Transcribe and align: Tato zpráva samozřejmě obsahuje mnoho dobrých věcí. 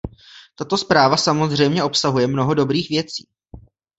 Tato 0.55 0.77
zpráva 0.77 1.17
samozřejmě 1.17 1.83
obsahuje 1.83 2.27
mnoho 2.27 2.53
dobrých 2.53 2.89
věcí. 2.89 3.27